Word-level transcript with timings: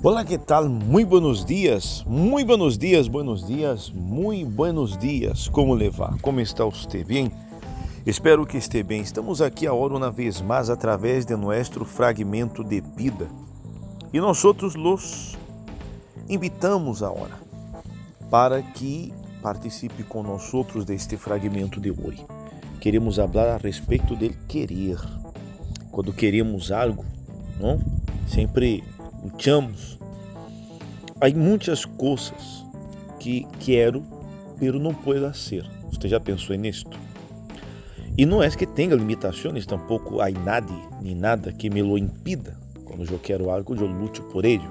Olá, 0.00 0.24
que 0.24 0.38
tal? 0.38 0.68
Muito 0.68 1.08
buenos 1.08 1.44
dias, 1.44 2.04
muito 2.06 2.46
buenos 2.46 2.78
dias, 2.78 3.08
buenos 3.08 3.44
dias, 3.44 3.90
muito 3.90 4.48
buenos 4.48 4.96
dias. 4.96 5.48
Como 5.48 5.74
levar? 5.74 6.16
Como 6.20 6.38
está 6.40 6.64
você? 6.64 7.02
Bem? 7.02 7.32
Espero 8.06 8.46
que 8.46 8.56
esteja 8.56 8.84
bem. 8.84 9.00
Estamos 9.00 9.42
aqui 9.42 9.66
agora 9.66 9.96
uma 9.96 10.08
vez 10.08 10.40
mais 10.40 10.70
através 10.70 11.26
de 11.26 11.34
nosso 11.34 11.84
fragmento 11.84 12.62
de 12.62 12.80
vida. 12.80 13.26
E 14.12 14.20
nós 14.20 14.44
outros 14.44 14.76
los 14.76 15.36
invitamos 16.28 17.02
agora 17.02 17.34
para 18.30 18.62
que 18.62 19.12
participe 19.42 20.04
com 20.04 20.22
nós 20.22 20.54
outros 20.54 20.84
deste 20.84 21.16
fragmento 21.16 21.80
de 21.80 21.90
hoje. 21.90 22.24
Queremos 22.80 23.16
falar 23.16 23.48
a 23.48 23.56
respeito 23.56 24.14
de 24.14 24.28
querer. 24.46 24.96
Quando 25.90 26.12
queremos 26.12 26.70
algo, 26.70 27.04
não? 27.58 27.80
Sempre 28.28 28.84
lutamos. 29.22 29.98
Há 31.20 31.28
muitas 31.30 31.84
coisas 31.84 32.64
que 33.18 33.46
quero, 33.60 34.04
pero 34.58 34.78
não 34.78 34.94
puedo 34.94 35.32
ser. 35.34 35.64
Você 35.90 36.08
já 36.08 36.20
pensou 36.20 36.56
nisto? 36.56 36.98
E 38.16 38.26
não 38.26 38.42
é 38.42 38.50
que 38.50 38.66
tenha 38.66 38.94
limitações, 38.94 39.64
tampouco 39.64 40.20
há 40.20 40.30
nada 40.30 40.88
nem 41.00 41.14
nada 41.14 41.52
que 41.52 41.70
me 41.70 41.82
lo 41.82 41.96
impida. 41.96 42.56
Quando 42.84 43.08
eu 43.10 43.18
quero 43.18 43.50
algo, 43.50 43.74
eu 43.74 43.86
luto 43.86 44.22
por 44.24 44.44
ele. 44.44 44.64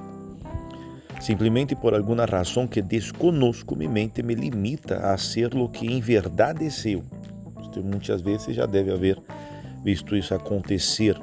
Simplesmente 1.21 1.75
por 1.75 1.93
alguma 1.93 2.25
razão 2.25 2.67
que 2.67 2.81
desconosco, 2.81 3.75
minha 3.75 3.89
mente 3.89 4.21
me 4.21 4.35
limita 4.35 4.97
a 5.11 5.17
ser 5.17 5.55
o 5.55 5.67
que 5.67 5.87
em 5.87 5.99
verdade 5.99 6.65
é 6.65 6.69
seu. 6.69 7.03
Você 7.55 7.79
muitas 7.79 8.21
vezes 8.21 8.55
já 8.55 8.65
deve 8.65 8.91
haver 8.91 9.17
visto 9.83 10.15
isso 10.15 10.33
acontecer. 10.33 11.17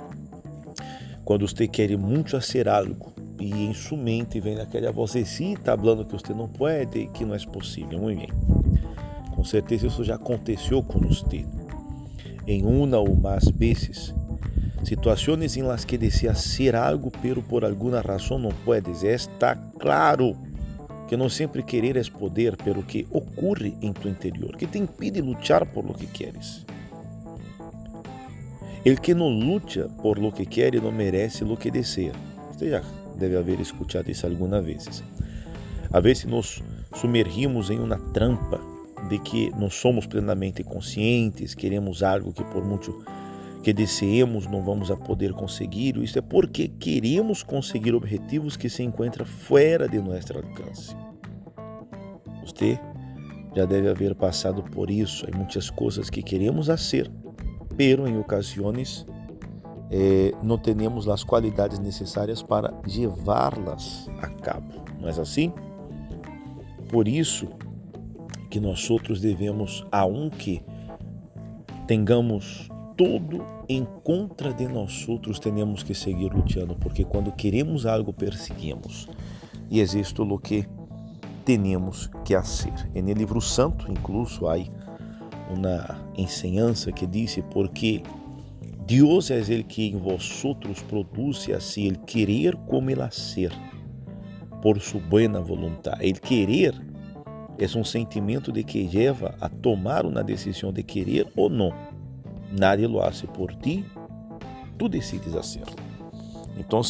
Quando 1.25 1.49
você 1.49 1.67
quer 1.67 1.97
muito 1.97 2.33
fazer 2.33 2.69
algo, 2.69 3.13
e 3.41 3.51
em 3.51 3.75
sua 3.75 3.99
mente 3.99 4.41
vem 4.41 4.59
aquela 4.61 4.93
vocecita 4.93 5.77
falando 5.77 6.05
que 6.05 6.13
você 6.13 6.33
não 6.33 6.49
pode 6.49 6.99
e 6.99 7.07
que 7.09 7.25
não 7.25 7.35
é 7.35 7.39
possível. 7.39 7.99
Muito 7.99 8.21
bem. 8.21 8.29
Com 9.35 9.43
certeza 9.43 9.87
isso 9.87 10.05
já 10.05 10.15
aconteceu 10.15 10.83
com 10.83 11.01
você. 11.01 11.45
Em 12.47 12.65
uma 12.65 12.99
ou 12.99 13.17
mais 13.17 13.49
vezes, 13.49 14.15
situações 14.85 15.57
em 15.57 15.63
las 15.63 15.85
que 15.85 15.97
desea 15.97 16.35
ser 16.35 16.77
algo, 16.77 17.11
pero 17.23 17.43
por 17.43 17.65
alguma 17.65 18.01
razão 18.01 18.39
não 18.39 18.51
puedes. 18.65 19.03
Está 19.03 19.57
claro 19.57 20.37
que 21.09 21.17
não 21.17 21.29
sempre 21.29 21.63
querer 21.63 21.97
é 21.97 22.03
poder, 22.11 22.57
pero 22.57 22.83
que 22.83 23.07
ocorre 23.11 23.75
em 23.81 23.93
tu 23.93 24.09
interior, 24.09 24.57
que 24.57 24.67
te 24.67 24.79
impide 24.79 25.21
lutar 25.21 25.67
por 25.67 25.85
lo 25.85 25.95
que 25.95 26.07
queres. 26.07 26.65
El 28.85 29.01
que 29.01 29.15
não 29.15 29.31
luta 29.31 29.89
por 30.03 30.19
lo 30.19 30.31
que 30.31 30.45
quer 30.45 30.75
não 30.83 30.93
merece 30.93 31.43
lo 31.43 31.57
que 31.57 31.71
deseja. 31.71 32.13
Você 32.53 32.69
já 32.69 32.83
deve 33.19 33.35
haver 33.35 33.59
escutado 33.59 34.11
isso 34.11 34.27
algumas 34.27 34.63
vezes. 34.63 35.03
A 35.91 36.01
vezes 36.01 36.27
nos 36.27 36.63
sumergimos 36.95 37.71
em 37.71 37.79
uma 37.79 37.97
trampa 38.13 38.61
de 39.09 39.19
que 39.21 39.51
não 39.57 39.71
somos 39.71 40.07
plenamente 40.07 40.63
conscientes, 40.63 41.55
queremos 41.55 42.03
algo 42.03 42.33
que 42.33 42.45
por 42.45 42.63
muito 42.63 43.05
que 43.63 43.73
deseemos 43.73 44.47
não 44.47 44.63
vamos 44.63 44.91
a 44.91 44.97
poder 44.97 45.33
conseguir. 45.33 45.97
Isso 45.97 46.19
é 46.19 46.23
porque 46.23 46.69
queremos 46.69 47.43
conseguir 47.43 47.95
objetivos 47.95 48.55
que 48.55 48.69
se 48.69 48.83
encontram 48.83 49.25
fora 49.25 49.89
de 49.89 49.99
nosso 49.99 50.37
alcance. 50.37 50.95
Você 52.45 52.79
já 53.57 53.65
deve 53.65 53.89
haver 53.89 54.15
passado 54.15 54.63
por 54.63 54.91
isso. 54.91 55.27
Há 55.27 55.35
muitas 55.35 55.71
coisas 55.71 56.11
que 56.11 56.23
queremos 56.23 56.67
fazer, 56.67 57.11
pero 57.77 58.07
em 58.07 58.19
ocasiões 58.19 59.07
eh, 59.91 60.33
não 60.43 60.59
temos 60.59 61.09
as 61.09 61.23
qualidades 61.23 61.79
necessárias 61.79 62.43
para 62.43 62.75
levá-las 62.87 64.09
a 64.21 64.29
cabo. 64.29 64.83
Não 65.01 65.09
é 65.09 65.13
assim? 65.13 65.53
Por 66.89 67.09
isso 67.09 67.49
que 68.51 68.61
nós 68.61 68.89
outros 68.91 69.21
devemos, 69.21 69.85
aunque 69.91 70.63
tenhamos 71.87 72.69
tudo 72.97 73.45
em 73.69 73.85
contra 74.03 74.53
de 74.53 74.67
nós 74.69 75.09
outros, 75.09 75.39
temos 75.39 75.83
que 75.83 75.95
seguir 75.95 76.33
lutando, 76.33 76.77
porque 76.77 77.05
quando 77.05 77.33
queremos 77.33 77.87
algo, 77.87 78.13
perseguimos. 78.13 79.09
E 79.71 79.81
existe 79.81 80.21
o 80.21 80.39
que 80.39 80.67
temos 81.45 82.09
que 82.25 82.35
fazer. 82.35 82.73
E 82.95 83.03
no 83.03 83.13
livro 83.13 83.41
santo, 83.41 83.91
incluso, 83.91 84.47
há 84.47 84.57
uma 85.51 86.01
enseñança 86.17 86.93
que 86.93 87.07
diz, 87.07 87.39
porque 87.51 88.03
Deus 88.87 89.31
é 89.31 89.39
ele 89.39 89.63
que 89.63 89.89
em 89.89 89.97
vosotros 89.97 90.83
produz 90.83 91.49
assim 91.51 91.89
el 91.89 91.99
querer 92.01 92.57
como 92.67 92.91
el 92.91 93.01
hacer, 93.01 93.53
por 94.61 94.81
sua 94.81 95.01
buena 95.01 95.41
voluntad. 95.41 96.01
El 96.01 96.21
querer 96.21 96.75
é 97.59 97.79
um 97.79 97.85
sentimento 97.85 98.53
de 98.53 98.65
que 98.65 98.87
leva 98.87 99.35
a 99.41 99.49
tomar 99.49 100.05
uma 100.05 100.23
decisão 100.23 100.73
de 100.73 100.83
querer 100.83 101.27
ou 101.37 101.49
não. 101.49 101.73
Nadie 102.51 102.87
lo 102.87 103.01
hace 103.01 103.27
por 103.27 103.55
ti, 103.55 103.85
tu 104.79 104.89
decides 104.89 105.35
hacerlo. 105.35 105.75
Então, 106.59 106.83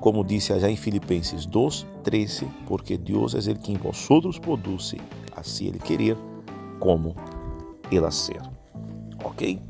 como 0.00 0.24
disse 0.24 0.58
já 0.58 0.68
em 0.68 0.76
Filipenses 0.76 1.46
2, 1.46 1.86
13, 2.02 2.46
porque 2.66 2.96
Deus 2.96 3.34
é 3.34 3.50
ele 3.50 3.58
que 3.58 3.72
em 3.72 3.76
vosotros 3.76 4.38
produz 4.38 4.94
assim 5.36 5.68
ele 5.68 5.78
querer 5.78 6.16
como 6.80 7.14
ele 7.90 8.06
hacer. 8.06 8.40
Ok? 9.24 9.60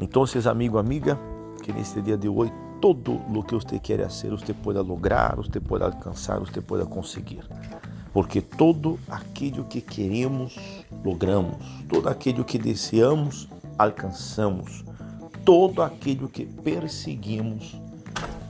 Então, 0.00 0.24
amigo, 0.50 0.78
amiga, 0.78 1.18
que 1.62 1.72
neste 1.72 2.00
dia 2.02 2.16
de 2.16 2.28
hoje, 2.28 2.52
todo 2.80 3.12
o 3.14 3.42
que 3.42 3.54
você 3.54 3.78
quer 3.78 4.02
fazer, 4.02 4.30
você 4.30 4.52
pode 4.52 4.78
lograr, 4.80 5.36
você 5.36 5.60
pode 5.60 5.84
alcançar, 5.84 6.40
você 6.40 6.60
pode 6.60 6.84
conseguir. 6.86 7.44
Porque 8.12 8.40
todo 8.42 8.98
aquilo 9.08 9.64
que 9.64 9.80
queremos, 9.80 10.58
logramos. 11.04 11.56
Todo 11.88 12.08
aquilo 12.08 12.44
que 12.44 12.58
desejamos, 12.58 13.48
alcançamos. 13.78 14.84
Todo 15.44 15.82
aquilo 15.82 16.28
que 16.28 16.44
perseguimos, 16.44 17.74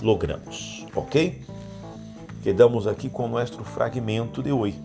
logramos. 0.01 0.87
Ok? 0.95 1.43
Quedamos 2.43 2.87
aqui 2.87 3.09
com 3.09 3.27
o 3.27 3.29
nosso 3.29 3.63
fragmento 3.63 4.43
de 4.43 4.51
hoje. 4.51 4.81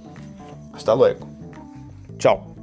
Hasta 0.73 0.93
luego. 0.93 1.27
Tchau. 2.19 2.56